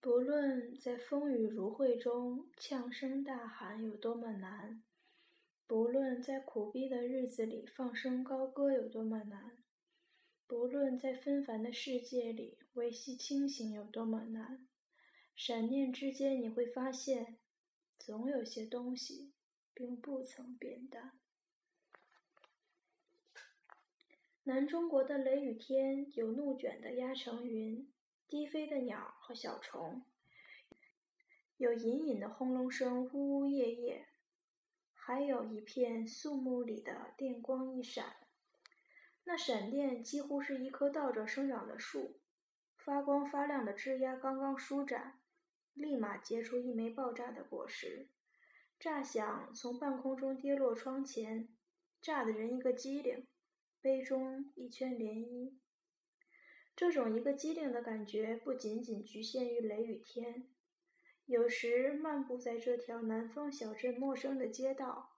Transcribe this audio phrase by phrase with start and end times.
[0.00, 4.80] 不论在风雨如晦中呛声大喊有多么难，
[5.66, 9.58] 不论在苦逼的日子里放声高歌有多么难，
[10.46, 14.68] 不论在纷繁的世界里维系清醒有多么难，
[15.34, 17.36] 闪念之间你会发现，
[17.98, 19.32] 总有些东西
[19.74, 21.18] 并不曾变淡。
[24.44, 27.92] 南中国的雷雨天，有怒卷的压成云，
[28.28, 30.02] 低飞的鸟和小虫，
[31.56, 34.04] 有隐隐的轰隆声，呜呜咽咽，
[34.92, 38.16] 还有一片肃穆里的电光一闪。
[39.24, 42.20] 那闪电几乎是一棵倒着生长的树，
[42.76, 45.18] 发光发亮的枝桠刚刚舒展，
[45.72, 48.10] 立马结出一枚爆炸的果实，
[48.78, 51.48] 炸响从半空中跌落窗前，
[52.02, 53.26] 炸得人一个机灵。
[53.80, 55.54] 杯中一圈涟漪，
[56.78, 60.44] 这种一个机灵的感觉不仅仅局限于雷雨天。
[61.26, 65.16] 有时漫步在这条南方小镇陌生的街道，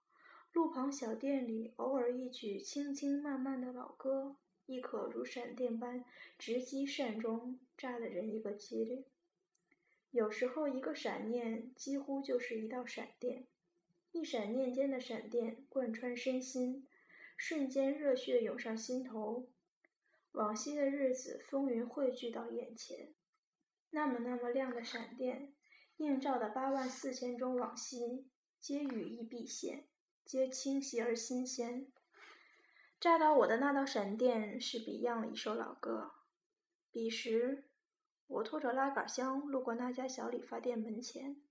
[0.53, 6.03] 路旁小店里，偶尔一曲轻轻慢慢的老歌，亦可如闪电般
[6.39, 9.05] 直击善终，炸了人一个机灵。
[10.09, 13.45] 有时候，一个闪念几乎就是一道闪电，
[14.11, 16.87] 一闪念间的闪电贯穿身心。
[17.37, 19.47] 瞬间，热血涌上心头，
[20.31, 23.13] 往昔的日子风云汇聚到眼前，
[23.89, 25.53] 那么那么亮的闪电，
[25.97, 28.29] 映照的八万四千种往昔，
[28.59, 29.87] 皆羽翼毕现，
[30.23, 31.91] 皆清晰而新鲜。
[32.99, 36.13] 炸到我的那道闪电是 Beyond 一首老歌。
[36.91, 37.65] 彼时，
[38.27, 41.41] 我拖着拉杆箱路过那家小理发店门前，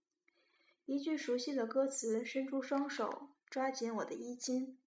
[0.87, 4.78] 一句熟悉的歌词，伸出双手抓紧我的衣襟。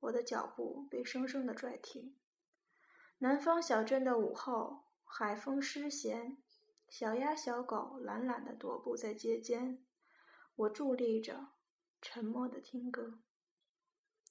[0.00, 2.16] 我的脚步被生生的拽停。
[3.22, 6.38] 南方小镇的午后，海风湿咸，
[6.88, 9.80] 小鸭小狗懒懒地踱步在街间。
[10.56, 11.52] 我伫立着，
[12.00, 13.20] 沉默地听歌。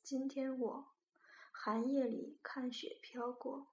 [0.03, 0.88] 今天我
[1.53, 3.68] 寒夜里看雪飘过。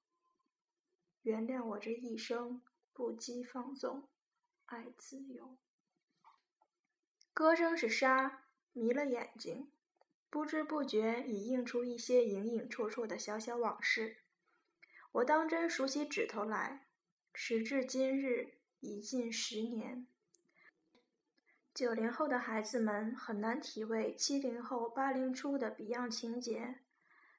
[1.23, 2.63] 原谅我这一生
[2.93, 4.09] 不羁放纵，
[4.67, 5.59] 爱自由。
[7.35, 9.73] 歌声是沙，迷了眼睛。
[10.31, 14.19] 不知不觉已映出一些影影绰绰的小小往事，
[15.13, 16.87] 我当真数起指头来，
[17.33, 20.07] 时至今日已近十年。
[21.75, 26.81] 九零后的孩子们很难体味七零后、八零初的 Beyond 情节，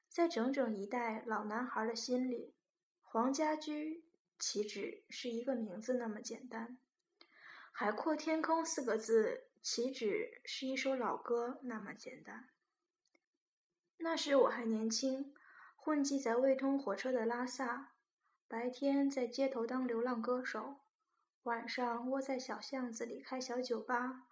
[0.08, 2.54] 在整整一代老男孩的心里，
[3.02, 4.02] 黄家驹
[4.38, 6.78] 岂止是一个名字那么简单？
[7.70, 12.48] 海阔天空四个字岂止是一首老歌那么简单？
[13.98, 15.34] 那时我还年轻，
[15.82, 17.92] 混迹在未通火车的拉萨，
[18.46, 20.76] 白天在街头当流浪歌手，
[21.44, 24.26] 晚上窝在小巷子里开小酒吧。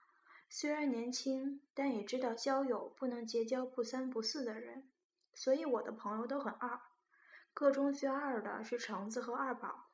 [0.50, 4.90] 虽然年轻，但也知道交友不能结交不三不四的人，
[5.32, 6.78] 所以我的朋友都很二。
[7.54, 9.86] 个中最二的是橙子和二宝。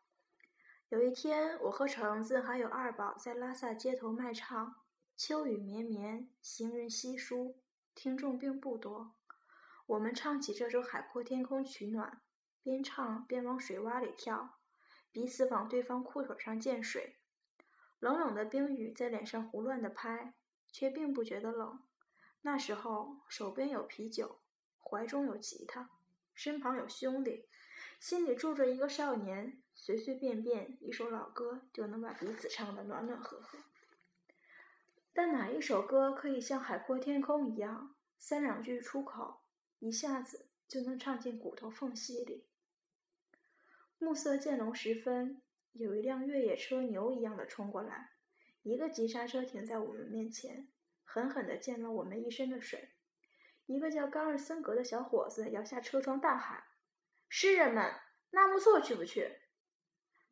[0.89, 4.75] 有一天，我和橙子还有二宝在拉萨街头卖唱，
[5.17, 7.61] 秋雨绵绵，行人稀疏，
[7.95, 9.15] 听众并不多。
[9.87, 12.23] 我们唱起这首《海阔天空》取暖，
[12.63, 14.59] 边唱边往水洼里跳，
[15.13, 17.17] 彼此往对方裤腿上溅水。
[17.99, 20.33] 冷冷的冰雨在脸上胡乱的拍，
[20.73, 21.83] 却并不觉得冷。
[22.41, 24.41] 那时候手边有啤酒，
[24.81, 25.91] 怀中有吉他，
[26.35, 27.47] 身旁有兄弟，
[28.01, 33.59] 心里住着一个少年，随随便便一首老歌就能把彼此唱得暖暖和和。
[35.13, 39.44] 但哪一首歌可以像《海阔天空》一样，三两句出口？
[39.79, 42.47] 一下子就能唱进骨头缝隙里。
[43.99, 45.43] 暮色渐浓时分，
[45.73, 48.11] 有一辆越野车牛一样的冲过来，
[48.63, 50.69] 一个急刹车停在我们面前，
[51.05, 52.91] 狠狠地溅了我们一身的水。
[53.67, 56.65] 一个叫冈尔森格的小伙子摇下车窗大喊
[57.31, 57.95] ：“诗人们，
[58.31, 59.39] 纳木错去不去？”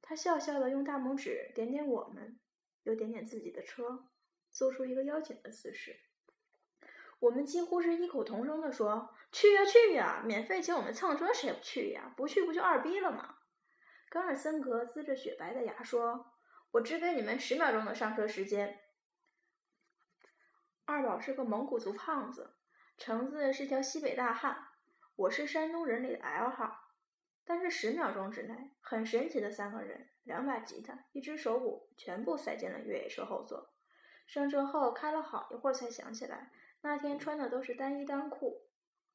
[0.03, 2.39] 他笑笑的用大拇指点点我们，
[2.83, 4.07] 又点点自己的车，
[4.51, 5.99] 做出一个邀请的姿势。
[7.23, 10.23] 我们几乎是异口同声地说：“去呀，去呀！
[10.25, 12.13] 免费请我们蹭车，谁不去呀？
[12.17, 13.37] 不去不就二逼了吗？”
[14.11, 16.33] 冈尔森格呲着雪白的牙说
[16.73, 18.81] ：“我只给你们十秒钟的上车时间。”
[20.85, 22.57] 二宝是个蒙古族胖子，
[22.99, 24.67] 橙子是条西北大汉，
[25.15, 26.77] 我是山东人里的 L 号。
[27.45, 33.73] 但是十秒钟之内，很神奇的三个人，两把吉他，一只手鼓，全部塞进了越野车后座。
[34.27, 36.51] 上车后开了好一会儿，才想起来。
[36.83, 38.69] 那天穿的都是单衣单裤，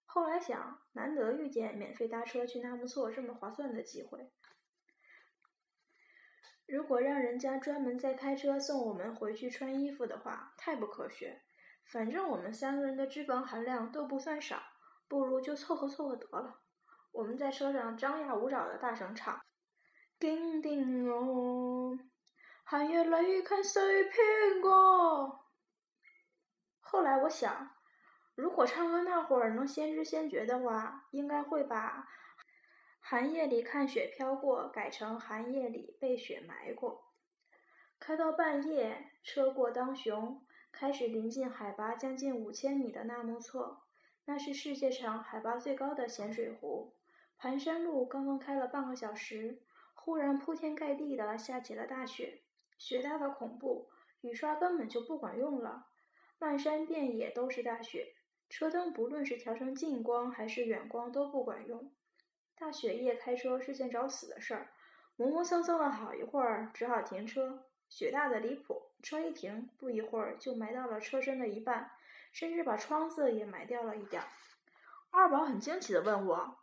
[0.06, 4.32] 后来想，难得遇见免费搭车去纳木错这么划算的机会，
[6.66, 11.42] 如果让人家专门再开车送我们回去穿衣服的话，太不科学。
[11.86, 14.62] 反正我们三个人的脂肪含量都不算少，
[15.08, 16.62] 不如就凑合凑合得了。
[17.14, 19.42] 我们在车上张牙舞爪的大声唱
[20.20, 21.98] ：“叮叮哦，
[22.66, 25.46] 寒夜里看碎苹果。”
[26.90, 27.70] 后来我想，
[28.34, 32.08] 如果唱歌那会儿能先知先觉的话，应该会把
[33.02, 37.04] “寒夜里看雪飘过”改成“寒夜里被雪埋过”。
[38.00, 40.42] 开到半夜，车过当雄。
[40.72, 43.84] 开始临近海拔将近五千米的纳木错，
[44.24, 46.94] 那是世界上海拔最高的咸水湖。
[47.38, 49.62] 盘山路刚刚开了半个小时，
[49.94, 52.44] 忽然铺天盖地的下起了大雪，
[52.78, 53.90] 雪大的恐怖，
[54.22, 55.88] 雨刷根本就不管用了，
[56.40, 58.14] 漫山遍野都是大雪，
[58.50, 61.92] 车灯不论是调成近光还是远光都不管用。
[62.56, 64.70] 大雪夜开车是件找死的事儿，
[65.16, 67.66] 磨磨蹭蹭了好一会儿，只好停车。
[67.90, 71.90] 雪大的离谱，车一停，不一会儿就埋到了车身的一半，
[72.34, 74.22] 甚至把窗子也埋掉了一点。
[75.10, 76.60] 二宝很惊奇的问我：“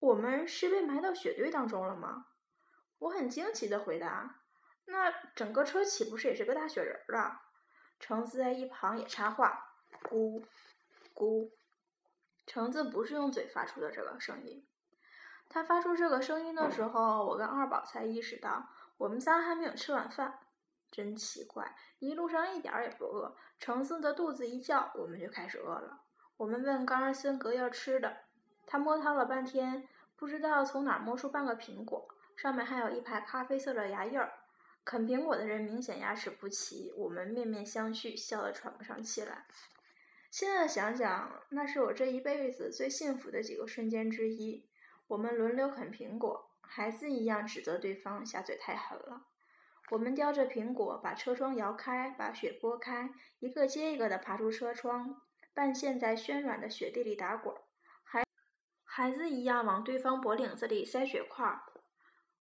[0.00, 2.26] 我们是被埋到雪堆当中了吗？”
[2.98, 4.42] 我很惊奇的回答
[4.86, 7.42] ：“那整个车岂不是也是个大雪人了？”
[7.98, 9.74] 橙子在一旁也插话
[10.08, 10.42] ：“咕
[11.14, 11.50] 咕。”
[12.46, 14.64] 橙子不是用嘴发出的这个声音，
[15.48, 20.38] 他发出这个声音的时候，我跟二宝才意识到我们仨还没有吃晚饭。
[20.92, 23.36] 真奇怪，一路上一点儿也不饿。
[23.58, 26.00] 橙子的肚子一叫，我们就开始饿了。
[26.36, 28.16] 我们问冈尔森格要吃的，
[28.64, 34.32] 他摸掏了半天，不知道从哪儿摸出半个苹果，上面还有一排咖啡色的牙印儿。
[34.86, 39.44] 啃苹果的人明显牙齿不齐，我们面面相觑，笑得喘不上气来。
[40.30, 44.64] 现在想想，那是我这一辈子最幸福的几个瞬间之一。
[45.08, 49.26] 我们轮流啃苹果，孩子一样指责对方下嘴太狠了。
[49.90, 53.10] 我们叼着苹果，把车窗摇开，把雪拨开，
[53.40, 55.20] 一个接一个地爬出车窗，
[55.52, 57.62] 半陷在暄软的雪地里打滚儿，
[58.04, 58.24] 孩
[58.84, 61.62] 孩子一样往对方脖领子里塞雪块儿。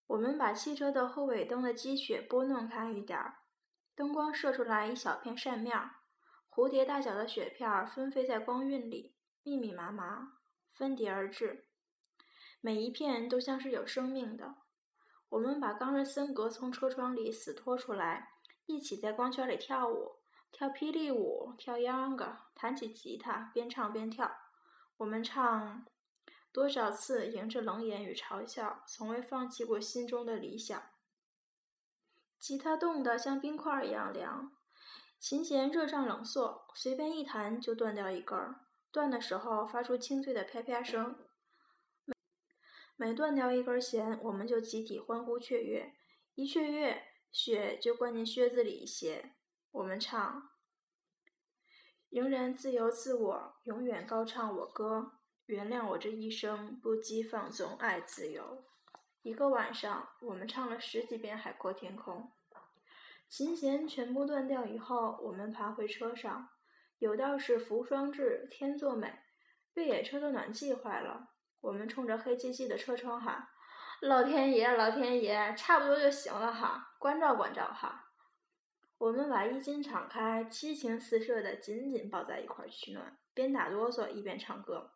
[0.08, 3.40] 我们把汽车的后尾灯的积雪拨弄开一点儿，
[3.96, 5.78] 灯光射出来一小片扇面，
[6.50, 10.34] 蝴蝶大小的雪片儿纷飞在光晕里，密密麻麻，
[10.72, 11.66] 分叠而至，
[12.62, 14.56] 每一片都像是有生命的。
[15.30, 18.30] 我们把冈仁森格从车窗里死拖出来，
[18.68, 20.20] 一起在光圈里跳舞，
[20.52, 24.32] 跳霹雳舞，跳秧歌，弹起吉他，边唱边跳。
[24.98, 25.86] 我们唱
[26.56, 30.82] 多少次，迎着冷眼与嘲笑，从未放弃过心中的理想。
[32.40, 34.54] 吉他冻得像冰块一样凉，
[35.20, 41.28] 琴弦热胀冷缩，随便一弹就断掉一根儿，断的时候发出清脆的啪啪声。
[42.96, 45.94] 每断掉一根弦，我们就集体欢呼雀跃，
[46.36, 47.04] 一雀跃，
[47.34, 49.34] 雪就灌进靴子里一些。
[49.72, 50.50] 我们唱：
[52.08, 55.15] 仍然自由自我，永远高唱我歌。
[55.48, 58.64] 原谅我这一生不羁放纵，爱自由。
[59.22, 62.32] 一个晚上，我们唱了十几遍《海阔天空》。
[63.30, 66.50] 琴弦全部断掉以后，我们爬回车上。
[66.98, 69.20] 有道是福双至，天作美。
[69.76, 71.30] 越野车的暖气坏了。
[71.62, 73.48] 我们冲着黑漆漆的车窗喊
[74.02, 78.14] ：“老天爷，老天爷，差不多就行了哈，关照关照哈。”
[78.98, 84.92] 我们把衣襟敞开，激情四射的紧紧抱在一块取暖，边打哆嗦一边唱歌。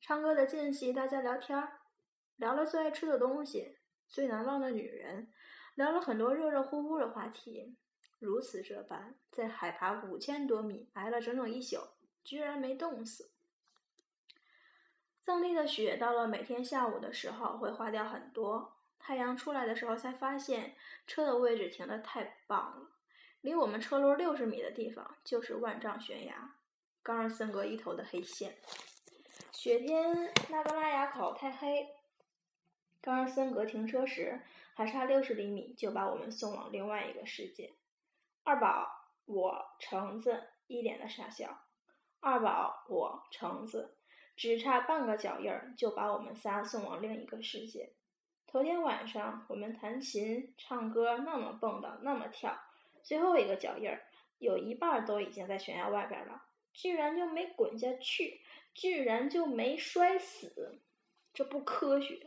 [0.00, 1.80] 唱歌的间隙，大家聊天儿，
[2.36, 3.76] 聊了最爱吃的东西，
[4.06, 5.32] 最难忘的女人，
[5.74, 7.76] 聊了很多热热乎乎的话题。
[8.18, 11.88] 如此这般，在海拔五千多米挨了整整一宿，
[12.22, 13.30] 居然没冻死。
[15.24, 20.76] 藏地的雪到了每天下午的时候会化掉很多，太阳出来的时候才发现
[21.06, 22.90] 车的位置停得太棒了，
[23.40, 26.54] 离我们车轮六十米的地方就是万丈悬崖，
[27.02, 28.56] 冈尔森格一头的黑线。
[29.66, 31.88] 雪天纳格拉雅口太黑，
[33.02, 34.40] 冈尔森格停车时
[34.76, 37.72] 还差六十厘米就把我们送往另外一个世界。
[38.44, 41.62] 二宝，我橙子一脸的傻笑。
[42.20, 43.96] 二宝，我橙子。
[44.36, 47.90] 只差半个脚印儿，就把我们仨送往另一个世界。
[48.46, 52.56] 头天晚上，我们弹琴、唱歌，那么蹦跶，那么跳，
[53.02, 54.04] 最后一个脚印儿，
[54.38, 58.40] 有一半都已经在悬崖外边了，居然就没滚下去，
[58.76, 60.78] 居然就没摔死，
[61.32, 62.26] 这不科学！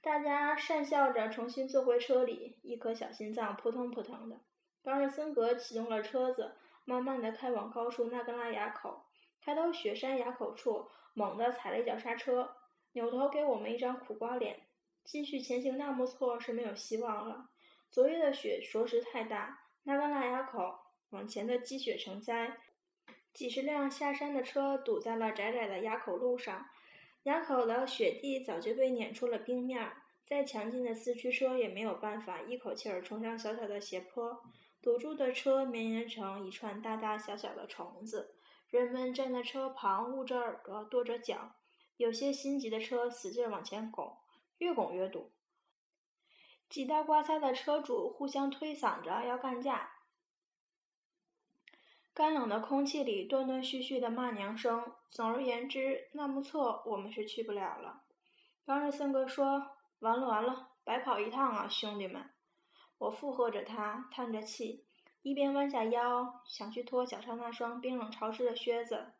[0.00, 4.40] 大家讪笑着重新坐回车里，一颗小心脏扑通扑腾的。
[4.82, 6.56] 冈尔森格启动了车子，
[6.86, 9.04] 慢慢的开往高处纳格拉垭口。
[9.44, 10.88] 开到雪山垭口处。
[11.14, 12.56] 猛地踩了一脚刹车，
[12.92, 14.62] 扭头给我们一张苦瓜脸。
[15.04, 17.50] 继续前行纳木错是没有希望了。
[17.90, 20.78] 昨夜的雪着实太大，那个腊垭口
[21.10, 22.56] 往前的积雪成灾，
[23.32, 26.66] 几十辆下山的车堵在了窄窄的垭口路上。
[27.24, 29.92] 垭口的雪地早就被碾出了冰面，
[30.26, 34.42] 再强劲的四驱车也没有办法一口气儿冲上小小的斜坡。
[34.82, 38.34] 堵住的车绵延成一串大大小小的虫子，
[38.68, 41.52] 人们站在车旁，捂着耳朵，跺着脚。
[41.96, 44.16] 有些心急的车使劲往前拱，
[44.58, 45.30] 越拱越堵。
[46.68, 49.92] 几道刮擦的车主互相推搡着要干架。
[52.14, 54.92] 干冷的空气里断断续续的骂娘声。
[55.10, 58.02] 总而言之，纳木错我们是去不了了。
[58.64, 62.30] 当日森哥说：“完了完了，白跑一趟啊，兄弟们！”
[62.98, 64.84] 我附和着他，叹着气，
[65.22, 69.12] 一边弯下腰想去脱脚上那双冰冷潮湿的靴子。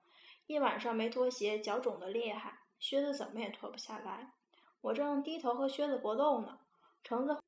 [0.47, 4.33] 一晚上没脱鞋，脚肿得厉害，靴子怎么也脱不下来。
[4.83, 6.59] 我正低头和靴子搏斗呢，
[7.03, 7.41] 橙子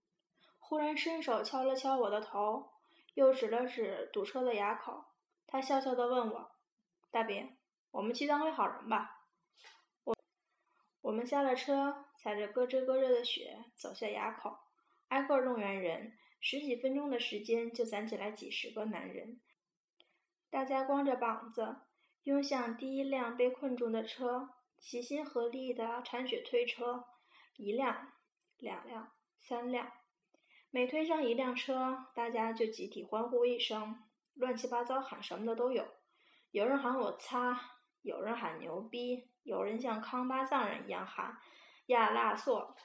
[0.59, 2.71] 忽然伸手敲了敲我的头，
[3.15, 5.05] 又指了指堵车的垭口。
[5.47, 6.51] 他笑笑的问我
[7.11, 7.57] ：“大兵，
[7.91, 9.23] 我们去当回好人吧？”
[10.05, 10.17] 我
[11.03, 14.59] 我们下了车，踩着咯吱咯吱的雪走下垭口，
[15.09, 16.19] 挨个动员人。
[16.41, 19.41] 十几分钟的时间，就攒起来几十个男人，
[20.51, 21.77] 大家光着膀子，
[22.25, 27.07] 拥向第一辆被困住的车，齐心合力的铲雪推车，
[27.57, 28.13] 一辆、
[28.59, 29.91] 两辆、三辆，
[30.71, 35.87] 每推上一辆车，大家就集体欢呼一声，乱七八糟喊什么的都有，
[36.51, 37.61] 有人喊我擦，
[38.03, 41.39] 有人喊牛逼，有人像康巴藏人一样喊
[41.87, 42.77] 亚拉索。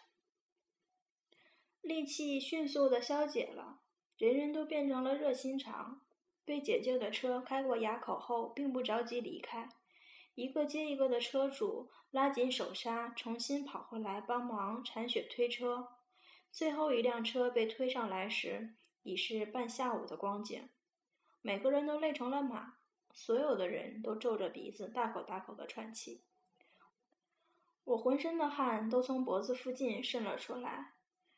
[1.81, 3.79] 戾气迅速地消解了，
[4.17, 6.01] 人人都变成了热心肠。
[6.45, 9.69] 被解救的车开过垭口后，并不着急离开，
[10.33, 15.89] 一个接一个的车主拉紧手刹，重新跑回来帮忙铲雪推车。
[16.51, 20.69] 最后一辆车被推上来时，已是半下午的光景。
[21.41, 22.75] 每个人都累成了马，
[23.13, 26.23] 所有的人都皱着鼻子，大口大口的喘气。
[27.85, 30.93] 我浑身的汗都从脖子附近渗了出来。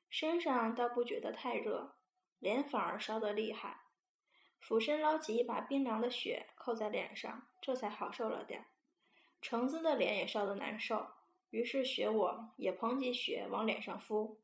[0.09, 1.95] 身上倒不觉得太热，
[2.39, 3.83] 脸反而烧得厉害。
[4.59, 8.65] 俯身捞起一把冰凉的雪扣在脸上，这才好受了点。
[9.41, 11.07] 橙子的脸也烧得难受，
[11.49, 14.41] 于是学我也捧起雪往脸上敷。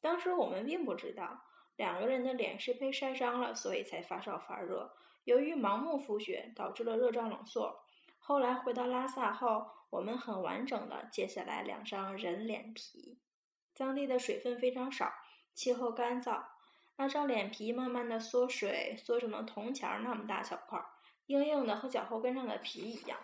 [0.00, 1.44] 当时我们并不知道，
[1.76, 4.94] 两个人的脸是被晒伤了，所以才发烧发热。
[5.24, 7.80] 由于盲目敷雪，导致了热胀冷缩。
[8.18, 13.18] 后来回到拉萨后，我们很完整的揭下来两张人脸皮。
[13.76, 15.12] 当地的水分非常少，
[15.54, 16.44] 气候干燥，
[16.96, 20.82] 那张脸皮慢慢的缩水，缩成了铜钱儿那么大小块，
[21.26, 23.18] 硬硬的和脚后跟上的皮一样。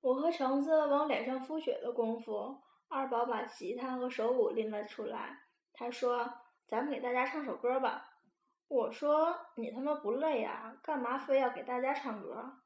[0.00, 5.42] 我和橙子往脸上敷雪的功夫，二宝把吉他和手鼓拎了出来。
[5.72, 6.34] 他说
[6.72, 8.08] ：“咱们给大家唱首歌吧。”
[8.66, 10.74] 我说：“你他妈不累啊？
[10.82, 12.62] 干嘛非要给大家唱歌？”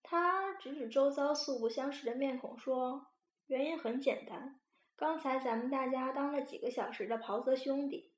[0.00, 3.08] 他指指周遭素不相识的面孔说
[3.48, 4.60] ：“原因很简单。”
[4.94, 8.12] 刚才咱们大家当了几个小时的袍泽兄弟，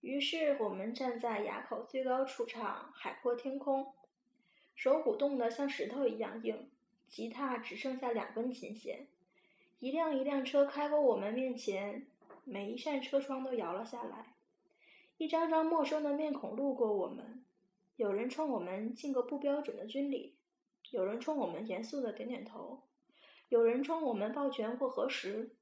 [0.00, 3.84] 于是我们站在垭口最高处唱《海阔天空》，
[4.74, 6.72] 手鼓冻得像石头一样硬，
[7.06, 9.06] 吉他只剩下两根琴弦。
[9.78, 12.08] 一辆一辆车开过我们面前，
[12.44, 14.34] 每一扇车窗都摇了下来，
[15.16, 17.44] 一张张陌生的面孔路过我们，
[17.96, 20.36] 有人冲我们敬个不标准的军礼，
[20.90, 22.82] 有人冲我们严肃的点点头，
[23.48, 25.56] 有人冲我们抱拳或合十。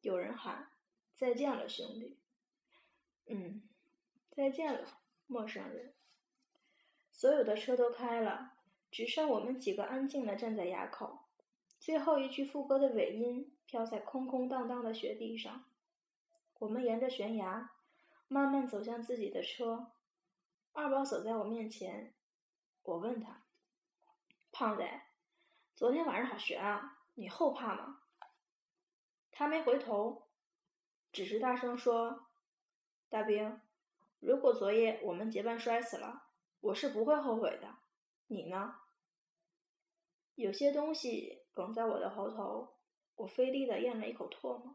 [0.00, 0.68] 有人喊
[1.16, 2.18] ：“再见了，兄弟。”
[3.26, 3.62] 嗯，
[4.30, 5.94] 再见了，陌生人。
[7.10, 8.52] 所有的车都开了，
[8.90, 11.20] 只剩我们几个安静的站在垭口。
[11.78, 15.64] 最后一句副歌的尾音飘在空空荡荡的雪地上。
[16.58, 17.70] 我们沿着悬崖
[18.28, 19.92] 慢慢走向自己的车。
[20.72, 22.14] 二宝走在我面前，
[22.82, 23.44] 我问他
[24.50, 24.82] ：“胖子，
[25.74, 28.00] 昨天晚上好悬啊，你后怕吗？”
[29.30, 30.28] 他没回头，
[31.12, 32.26] 只是大声说
[33.08, 33.60] ：“大兵，
[34.20, 36.28] 如果昨夜我们结伴摔死了，
[36.60, 37.76] 我是不会后悔的。
[38.26, 38.76] 你呢？”
[40.34, 42.74] 有些东西哽在我的喉头，
[43.14, 44.74] 我费力的咽了一口唾沫。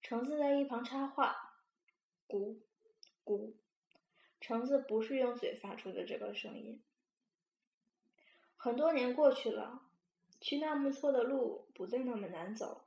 [0.00, 1.54] 橙子在一旁插话
[2.28, 2.56] ：“咕，
[3.24, 3.52] 咕。”
[4.40, 6.80] 橙子不是用嘴发出的这个声音。
[8.56, 9.82] 很多年过去了，
[10.40, 12.84] 去纳木错的路不再那么难走。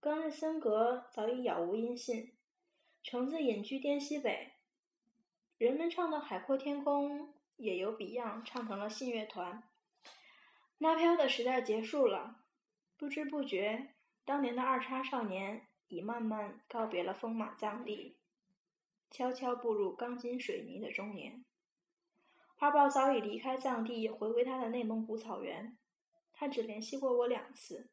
[0.00, 2.32] 冈日森格早已杳无音信，
[3.02, 4.54] 橙子隐居滇西北，
[5.56, 9.62] 人们唱的《海阔天空》也由 Beyond 唱成了信乐团。
[10.78, 12.42] 拉飘的时代结束了，
[12.96, 18.16] 不知不觉，当年的二叉少年已慢慢告别了风马藏地。
[19.10, 21.44] 悄悄步入钢筋水泥的中年。
[22.58, 25.76] 二宝早已离开藏地，回归他的内蒙古草原。
[26.32, 27.90] 他只联系过我两次，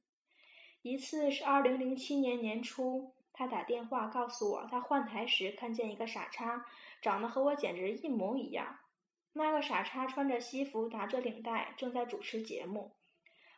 [0.82, 6.66] 一次是二零零七年年初，他打电话告诉我，他换台时看见一个傻叉，
[7.02, 8.80] 长得和我简直一模一样。
[9.34, 12.96] 那个傻叉穿着西服，打着领带，正在主持节目，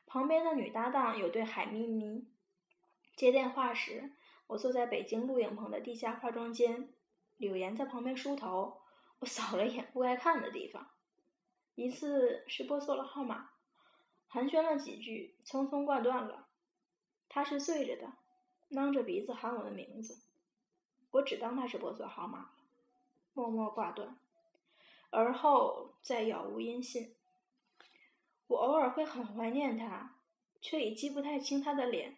[0.05, 2.27] 旁边的女搭档有对海咪咪。
[3.15, 4.13] 接电话时，
[4.47, 6.89] 我坐在北京录影棚的地下化妆间，
[7.37, 8.81] 柳岩在旁边梳头，
[9.19, 10.89] 我扫了眼不该看的地方。
[11.75, 13.51] 一次是拨错了号码，
[14.27, 16.47] 寒暄了几句，匆匆挂断了。
[17.29, 18.13] 他是醉着的，
[18.71, 20.17] 囔着鼻子喊我的名字，
[21.11, 22.51] 我只当他是拨错号码了，
[23.33, 24.17] 默默挂断。
[25.09, 27.13] 而后再杳无音信。
[28.47, 30.15] 我偶尔会很怀念他，
[30.61, 32.17] 却已记不太清他的脸，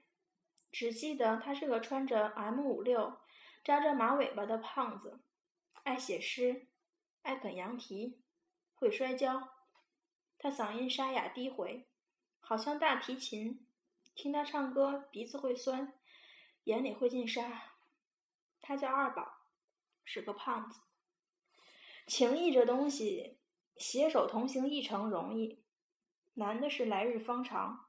[0.71, 3.19] 只记得他是个穿着 M 五六、
[3.63, 5.19] 扎着马尾巴的胖子，
[5.83, 6.67] 爱写诗，
[7.21, 8.21] 爱啃羊蹄。
[8.75, 9.49] 会摔跤，
[10.38, 11.85] 他嗓音沙哑低回，
[12.39, 13.67] 好像大提琴。
[14.15, 15.93] 听他唱歌，鼻子会酸，
[16.63, 17.73] 眼里会进沙。
[18.61, 19.41] 他叫二宝，
[20.05, 20.79] 是个胖子。
[22.07, 23.38] 情谊这东西，
[23.75, 25.61] 携手同行一程容易，
[26.35, 27.88] 难的是来日方长。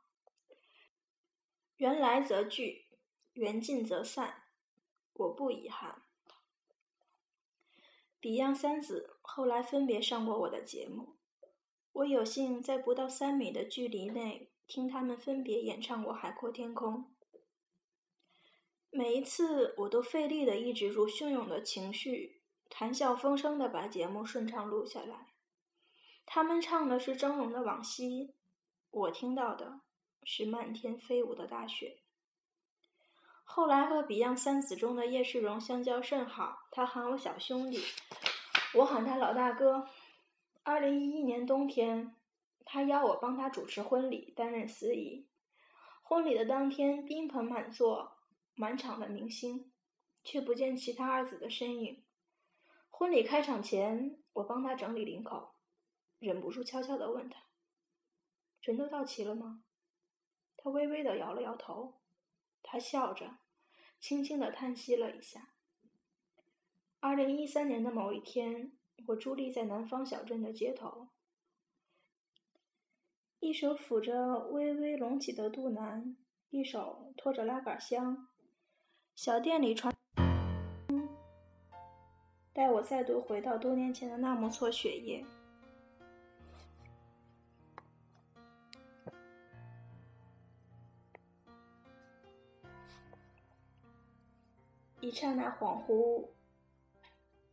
[1.80, 2.84] 缘来则聚，
[3.32, 4.42] 缘尽则散，
[5.14, 6.02] 我不遗憾。
[8.20, 11.16] Beyond 三子后来分别上过我的节目，
[11.92, 16.96] 我有幸在不到三米的距离内听他们分别演唱过《海阔天空》。
[18.90, 25.28] 每一次，我都费力的抑制住汹涌的情绪，谈笑风生的把节目顺畅录下来。
[26.26, 28.34] 他们唱的是峥嵘的往昔，
[28.90, 29.80] 我听到的
[30.24, 31.98] 是漫天飞舞的大雪。
[33.44, 37.82] 后来和 Beyond 三子中的叶世荣相交甚好，他喊我小兄弟，
[38.74, 39.88] 我喊他老大哥。
[40.62, 42.14] 二零一一年冬天，
[42.64, 45.26] 他邀我帮他主持婚礼，担任司仪。
[46.02, 48.18] 婚礼的当天，宾朋满座，
[48.54, 49.72] 满场的明星，
[50.22, 52.04] 却不见其他二子的身影。
[52.90, 55.54] 婚礼开场前，我帮他整理领口，
[56.18, 57.40] 忍不住悄悄地问他
[58.60, 59.64] ：“人都到齐了吗？”
[60.62, 61.94] 他微微地摇了摇头。
[62.62, 63.38] 他笑着，
[63.98, 65.54] 轻轻的叹息了一下。
[67.00, 68.72] 二零一三年的某一天，
[69.06, 71.08] 我伫立在南方小镇的街头，
[73.38, 76.14] 一手抚着微微隆起的肚腩，
[76.50, 78.28] 一手托着拉杆箱。
[79.16, 79.94] 小店里传，
[82.52, 85.24] 带我再度回到多年前的那么撮雪夜。
[95.00, 96.26] 一刹那恍惚，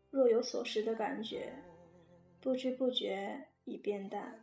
[0.10, 1.54] 若有所失的感觉，
[2.42, 4.40] 不知不觉已变淡，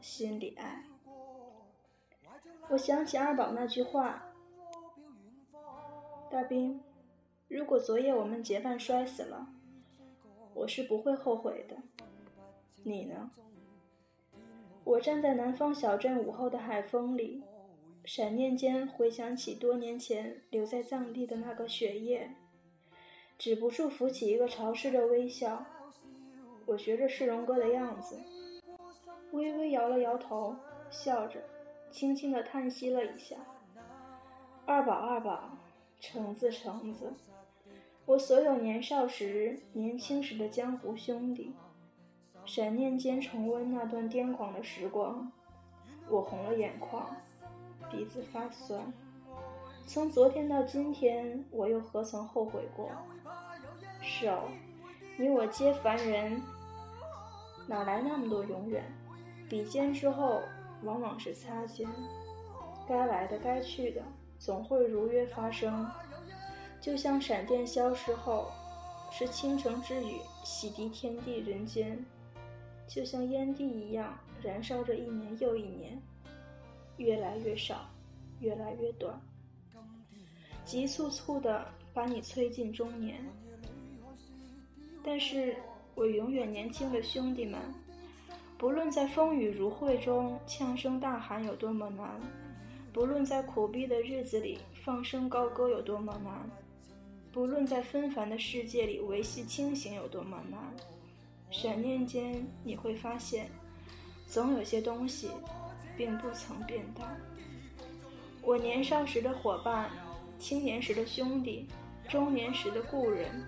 [0.00, 0.84] 心里爱。
[2.68, 4.32] 我想起二宝那句话
[6.30, 6.80] ：“大兵，
[7.48, 9.48] 如果昨夜我们结伴摔死了，
[10.54, 11.76] 我是不会后悔的。
[12.84, 13.32] 你呢？”
[14.84, 17.42] 我站在南方小镇午后的海风里，
[18.04, 22.36] 闪念间回想起多年前留在藏地的那个雪夜。
[23.44, 25.66] 止不住浮起一个潮湿的微笑，
[26.64, 28.18] 我学着世荣哥的样子，
[29.32, 30.56] 微微摇了摇头，
[30.88, 31.42] 笑着，
[31.90, 33.36] 轻轻地叹息了一下。
[34.64, 35.58] 二宝，二宝，
[36.00, 37.12] 橙子，橙子，
[38.06, 41.52] 我所有年少时、年轻时的江湖兄弟，
[42.46, 45.30] 闪念间重温那段癫狂的时光，
[46.08, 47.14] 我红了眼眶，
[47.90, 48.90] 鼻子发酸。
[49.86, 52.90] 从昨天到今天，我又何曾后悔过？
[54.00, 54.48] 是哦，
[55.18, 56.40] 你我皆凡人，
[57.66, 58.82] 哪来那么多永远？
[59.48, 60.40] 比肩之后，
[60.82, 61.88] 往往是擦肩。
[62.88, 64.02] 该来的，该去的，
[64.38, 65.88] 总会如约发生。
[66.80, 68.50] 就像闪电消失后，
[69.10, 71.96] 是倾城之雨洗涤天地人间；
[72.88, 76.02] 就像烟蒂一样，燃烧着一年又一年，
[76.96, 77.86] 越来越少，
[78.40, 79.20] 越来越短。
[80.64, 83.24] 急促促地把你催进中年，
[85.04, 85.54] 但是
[85.94, 87.60] 我永远年轻的兄弟们，
[88.56, 92.20] 不论在风雨如晦中呛声大喊有多么难，
[92.92, 96.50] 不论在苦逼的日子里放声高歌有多么难，
[97.30, 100.58] 不论在纷繁的世界里维系清醒有多么难，
[101.50, 103.48] 闪念间你会发现，
[104.26, 105.28] 总有些东西
[105.96, 107.20] 并不曾变淡。
[108.42, 109.90] 我年少时的伙伴。
[110.44, 111.66] 青年时的兄弟，
[112.06, 113.42] 中年时的故人，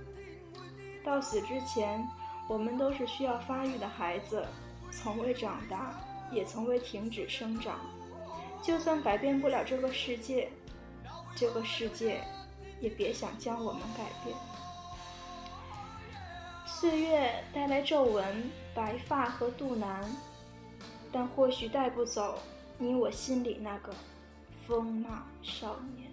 [1.04, 2.02] 到死之前，
[2.48, 4.42] 我们都是需要发育的孩子，
[4.90, 5.94] 从未长大，
[6.32, 7.80] 也从未停止生长。
[8.62, 10.48] 就算改变不了这个世界，
[11.34, 12.22] 这个世界
[12.80, 14.34] 也别想将我们改变。
[16.64, 20.02] 岁月带来皱纹、白发和肚腩，
[21.12, 22.38] 但或许带不走
[22.78, 23.92] 你我心里那个
[24.66, 26.05] 风马少年。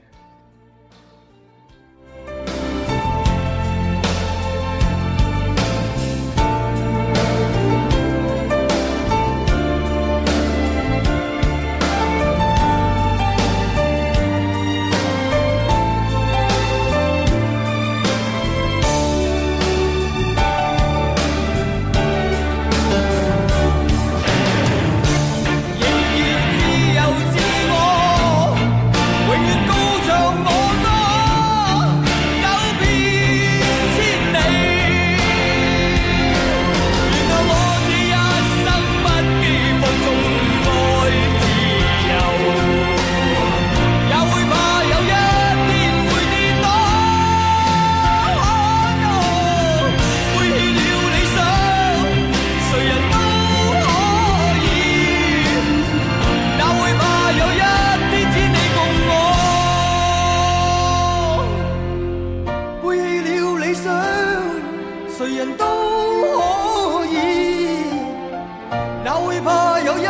[69.33, 70.03] 会怕有一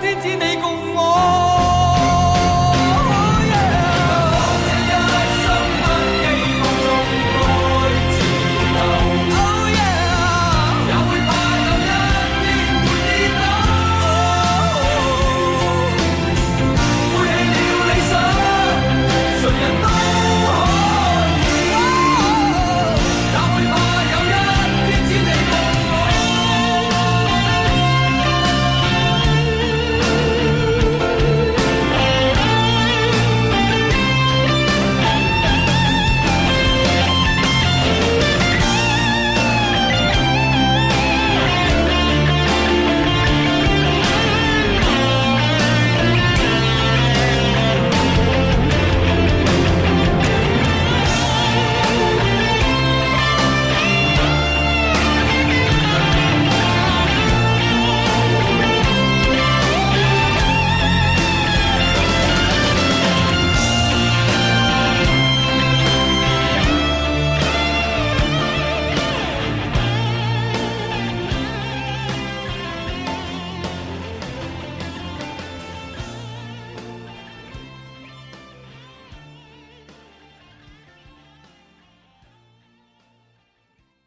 [0.00, 0.49] 天只你？